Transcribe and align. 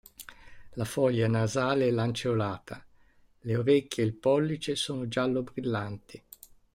La 0.71 0.83
foglia 0.83 1.27
nasale 1.27 1.91
lanceolata, 1.91 2.83
le 3.41 3.55
orecchie 3.55 4.01
ed 4.03 4.09
il 4.09 4.15
pollice 4.15 4.75
sono 4.75 5.07
giallo 5.07 5.43
brillanti. 5.43 6.23